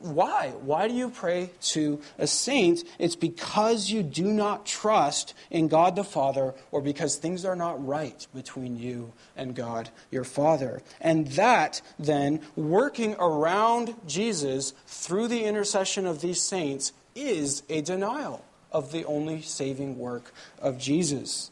[0.00, 0.52] why?
[0.60, 2.84] Why do you pray to a saint?
[2.98, 7.84] It's because you do not trust in God the Father or because things are not
[7.84, 10.82] right between you and God your Father.
[11.00, 18.44] And that, then, working around Jesus through the intercession of these saints is a denial
[18.72, 21.50] of the only saving work of Jesus.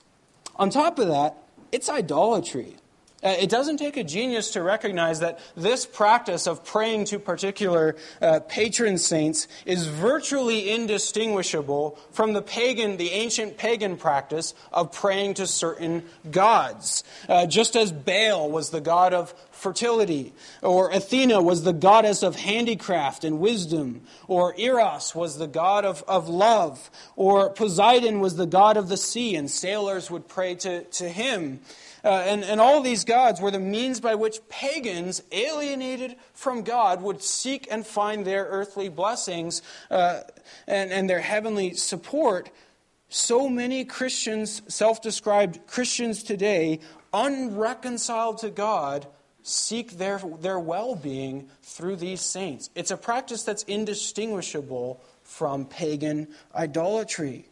[0.57, 1.37] On top of that,
[1.73, 2.77] it's idolatry.
[3.23, 7.97] Uh, it doesn't take a genius to recognize that this practice of praying to particular
[8.23, 15.35] uh, patron saints is virtually indistinguishable from the pagan, the ancient pagan practice of praying
[15.35, 17.05] to certain gods.
[17.29, 22.37] Uh, just as Baal was the god of fertility, or Athena was the goddess of
[22.37, 28.47] handicraft and wisdom, or Eros was the god of, of love, or Poseidon was the
[28.47, 31.61] god of the sea, and sailors would pray to, to him.
[32.05, 37.03] Uh, and, and all these gods were the means by which pagans, alienated from God,
[37.03, 40.21] would seek and find their earthly blessings uh,
[40.67, 42.51] and, and their heavenly support.
[43.09, 46.81] So many Christians, self described Christians today,
[47.13, 49.07] unreconciled to God,
[49.43, 52.71] seek their, their well being through these saints.
[52.75, 57.50] It's a practice that's indistinguishable from pagan idolatry.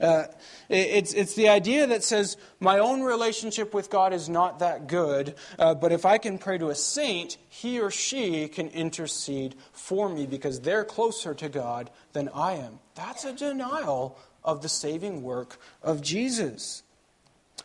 [0.00, 0.24] Uh,
[0.68, 5.36] it's, it's the idea that says, my own relationship with God is not that good,
[5.58, 10.08] uh, but if I can pray to a saint, he or she can intercede for
[10.08, 12.80] me because they're closer to God than I am.
[12.96, 16.82] That's a denial of the saving work of Jesus.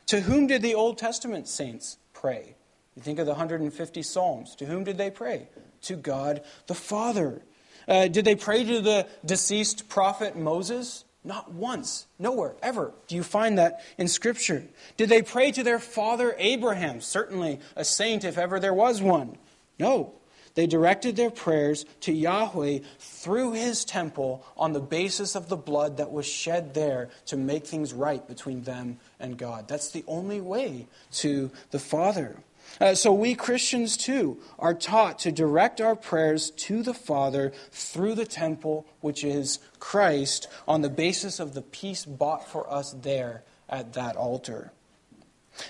[0.07, 2.55] To whom did the Old Testament saints pray?
[2.95, 4.55] You think of the 150 Psalms.
[4.55, 5.47] To whom did they pray?
[5.83, 7.41] To God the Father.
[7.87, 11.05] Uh, did they pray to the deceased prophet Moses?
[11.23, 14.63] Not once, nowhere, ever do you find that in Scripture.
[14.95, 17.01] Did they pray to their father Abraham?
[17.01, 19.37] Certainly a saint if ever there was one.
[19.77, 20.13] No.
[20.55, 25.97] They directed their prayers to Yahweh through his temple on the basis of the blood
[25.97, 29.67] that was shed there to make things right between them and God.
[29.67, 32.37] That's the only way to the Father.
[32.79, 38.15] Uh, so we Christians too are taught to direct our prayers to the Father through
[38.15, 43.43] the temple, which is Christ, on the basis of the peace bought for us there
[43.67, 44.71] at that altar.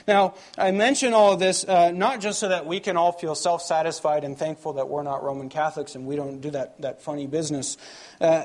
[0.08, 3.36] Now, I mention all of this uh, not just so that we can all feel
[3.36, 7.02] self satisfied and thankful that we're not Roman Catholics and we don't do that, that
[7.02, 7.78] funny business,
[8.22, 8.44] uh,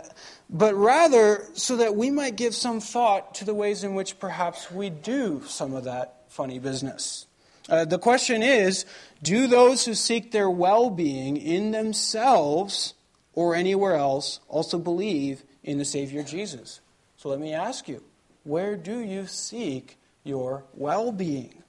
[0.49, 4.71] but rather so that we might give some thought to the ways in which perhaps
[4.71, 7.27] we do some of that funny business.
[7.69, 8.85] Uh, the question is
[9.23, 12.95] do those who seek their well being in themselves
[13.33, 16.81] or anywhere else also believe in the Savior Jesus?
[17.17, 18.03] So let me ask you
[18.45, 21.63] where do you seek your well being?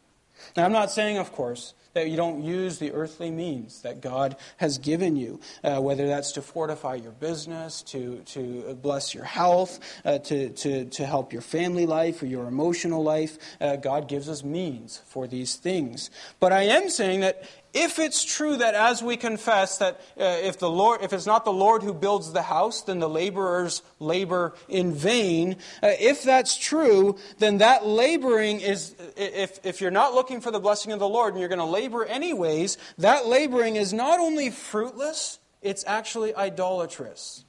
[0.55, 4.35] Now, I'm not saying, of course, that you don't use the earthly means that God
[4.57, 9.79] has given you, uh, whether that's to fortify your business, to, to bless your health,
[10.03, 13.37] uh, to, to, to help your family life or your emotional life.
[13.59, 16.11] Uh, God gives us means for these things.
[16.39, 17.43] But I am saying that
[17.75, 21.43] if it's true that as we confess that uh, if the Lord, if it's not
[21.43, 25.57] the Lord who builds the house, then the laborers labor in vain.
[25.83, 30.59] Uh, if that's true, then that laboring is, if, if you're not looking for the
[30.59, 34.49] blessing of the Lord and you're going to labor anyways, that laboring is not only
[34.49, 37.43] fruitless, it's actually idolatrous.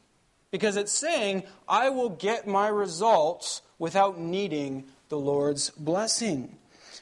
[0.50, 6.56] Because it's saying, I will get my results without needing the Lord's blessing.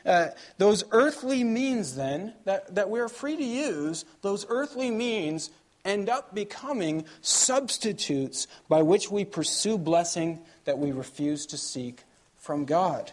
[0.05, 0.29] Uh,
[0.59, 5.51] those earthly means, then, that, that we're free to use, those earthly means
[5.85, 12.03] end up becoming substitutes by which we pursue blessing that we refuse to seek
[12.39, 13.13] from God.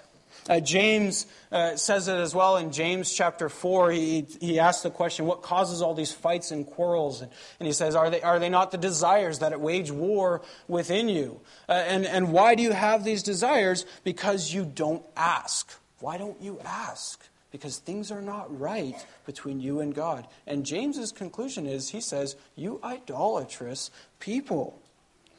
[0.50, 3.92] Uh, James uh, says it as well in James chapter 4.
[3.92, 7.22] He, he asks the question, What causes all these fights and quarrels?
[7.22, 11.10] And, and he says, are they, are they not the desires that wage war within
[11.10, 11.42] you?
[11.70, 13.86] Uh, and, and why do you have these desires?
[14.04, 15.72] Because you don't ask.
[16.02, 17.24] Why don't you ask?
[17.52, 20.28] Because things are not right between you and God.
[20.48, 24.80] And James's conclusion is he says, You idolatrous people.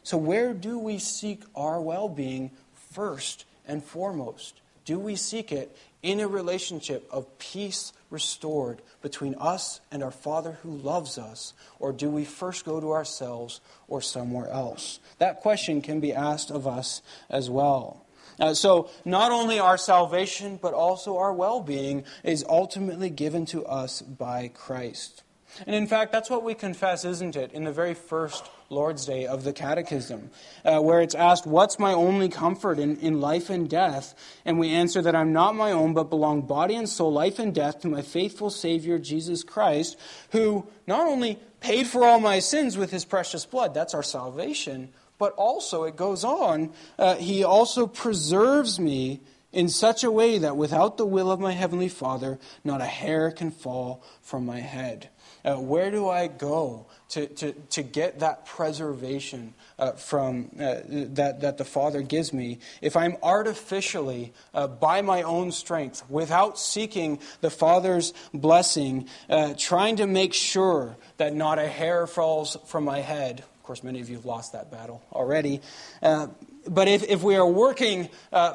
[0.03, 2.51] So, where do we seek our well being
[2.91, 4.61] first and foremost?
[4.85, 10.59] Do we seek it in a relationship of peace restored between us and our Father
[10.63, 11.55] who loves us?
[11.79, 14.99] Or do we first go to ourselves or somewhere else?
[15.19, 17.01] That question can be asked of us
[17.31, 18.05] as well.
[18.39, 23.65] Uh, so, not only our salvation, but also our well being is ultimately given to
[23.67, 25.23] us by Christ.
[25.67, 29.27] And in fact, that's what we confess, isn't it, in the very first Lord's Day
[29.27, 30.31] of the Catechism,
[30.65, 34.15] uh, where it's asked, What's my only comfort in, in life and death?
[34.45, 37.55] And we answer that I'm not my own, but belong body and soul, life and
[37.55, 39.99] death, to my faithful Savior, Jesus Christ,
[40.31, 44.91] who not only paid for all my sins with his precious blood, that's our salvation,
[45.23, 49.21] but also, it goes on, uh, he also preserves me
[49.53, 53.31] in such a way that without the will of my heavenly Father, not a hair
[53.31, 55.11] can fall from my head.
[55.45, 61.43] Uh, where do I go to, to, to get that preservation uh, from uh, that,
[61.43, 67.21] that the Father gives me if I'm artificially, uh, by my own strength, without seeking
[67.43, 72.99] the Father's blessing, uh, trying to make sure that not a hair falls from my
[72.99, 73.45] head?
[73.73, 75.63] Course, many of you have lost that battle already.
[76.03, 76.27] Uh,
[76.69, 78.11] but if, if we are working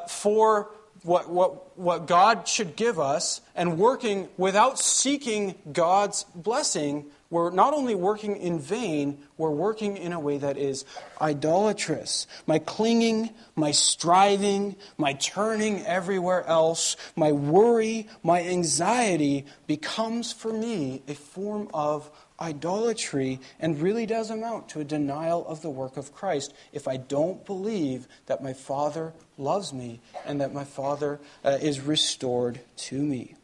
[0.08, 0.70] for
[1.02, 7.74] what, what, what God should give us and working without seeking God's blessing, we're not
[7.74, 10.86] only working in vain, we're working in a way that is
[11.20, 12.26] idolatrous.
[12.46, 21.02] My clinging, my striving, my turning everywhere else, my worry, my anxiety becomes for me
[21.06, 22.10] a form of
[22.40, 26.96] idolatry and really does amount to a denial of the work of Christ if I
[26.96, 33.02] don't believe that my Father loves me and that my Father uh, is restored to
[33.02, 33.34] me.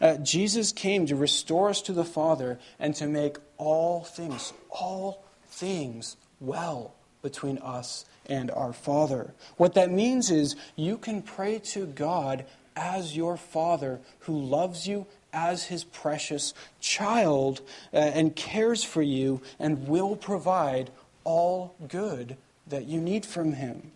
[0.00, 5.24] Uh, Jesus came to restore us to the Father and to make all things, all
[5.48, 9.32] things well between us and our Father.
[9.56, 12.44] What that means is you can pray to God
[12.76, 17.60] as your Father who loves you as his precious child
[17.92, 20.90] uh, and cares for you and will provide
[21.24, 22.36] all good
[22.66, 23.92] that you need from him.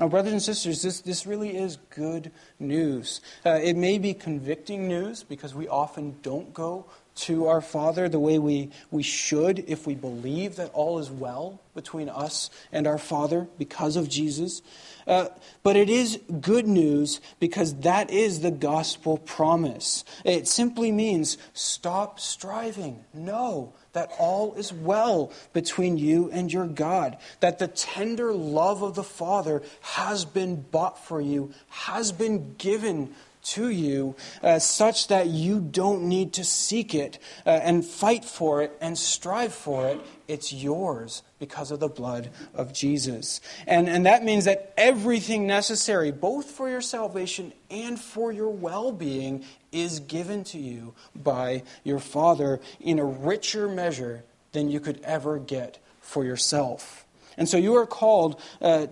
[0.00, 2.30] Now, brothers and sisters, this, this really is good
[2.60, 3.20] news.
[3.44, 6.86] Uh, it may be convicting news because we often don't go
[7.16, 11.60] to our Father the way we, we should if we believe that all is well
[11.74, 14.62] between us and our Father because of Jesus.
[15.04, 15.26] Uh,
[15.64, 20.04] but it is good news because that is the gospel promise.
[20.24, 23.04] It simply means stop striving.
[23.12, 28.94] Know that all is well between you and your God, that the tender love of
[28.94, 33.14] the Father has been bought for you, has been given
[33.52, 38.62] to you, uh, such that you don't need to seek it uh, and fight for
[38.62, 40.00] it and strive for it.
[40.26, 43.40] It's yours because of the blood of Jesus.
[43.66, 48.92] And, and that means that everything necessary, both for your salvation and for your well
[48.92, 55.00] being, is given to you by your Father in a richer measure than you could
[55.04, 57.06] ever get for yourself.
[57.36, 58.40] And so you are called.
[58.60, 58.88] Uh,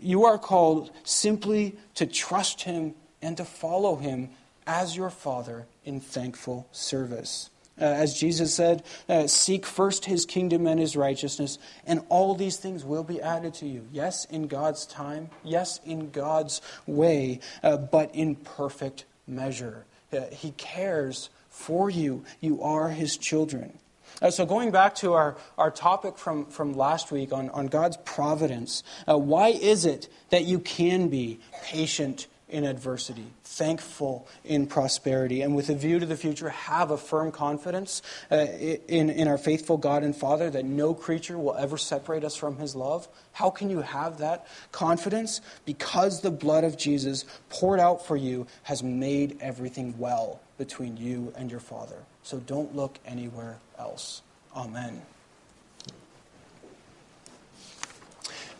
[0.00, 4.30] you are called simply to trust Him and to follow him
[4.66, 7.50] as your Father in thankful service.
[7.80, 12.56] Uh, as Jesus said, uh, seek first his kingdom and his righteousness, and all these
[12.56, 13.86] things will be added to you.
[13.92, 19.84] Yes, in God's time, yes, in God's way, uh, but in perfect measure.
[20.12, 22.24] Uh, he cares for you.
[22.40, 23.78] You are his children.
[24.20, 27.96] Uh, so, going back to our, our topic from, from last week on, on God's
[27.98, 35.42] providence, uh, why is it that you can be patient in adversity, thankful in prosperity,
[35.42, 39.38] and with a view to the future, have a firm confidence uh, in, in our
[39.38, 43.08] faithful God and Father that no creature will ever separate us from His love?
[43.32, 45.40] How can you have that confidence?
[45.64, 51.32] Because the blood of Jesus poured out for you has made everything well between you
[51.36, 51.98] and your Father.
[52.22, 54.22] So don't look anywhere else.
[54.54, 55.02] Amen.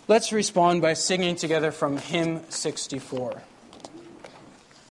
[0.07, 3.43] Let's respond by singing together from hymn 64.